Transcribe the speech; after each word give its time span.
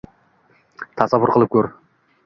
—Tasavvur 1.03 1.35
qilib 1.37 1.55
ko‘r 1.59 1.73